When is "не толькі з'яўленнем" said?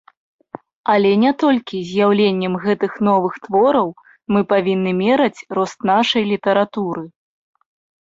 1.23-2.57